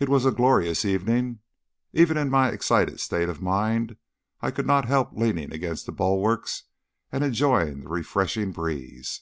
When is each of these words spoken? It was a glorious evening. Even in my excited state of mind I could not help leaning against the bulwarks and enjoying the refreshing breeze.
It 0.00 0.08
was 0.08 0.24
a 0.26 0.32
glorious 0.32 0.84
evening. 0.84 1.38
Even 1.92 2.16
in 2.16 2.30
my 2.30 2.48
excited 2.48 2.98
state 2.98 3.28
of 3.28 3.40
mind 3.40 3.96
I 4.40 4.50
could 4.50 4.66
not 4.66 4.86
help 4.86 5.12
leaning 5.12 5.52
against 5.52 5.86
the 5.86 5.92
bulwarks 5.92 6.64
and 7.12 7.22
enjoying 7.22 7.82
the 7.82 7.88
refreshing 7.90 8.50
breeze. 8.50 9.20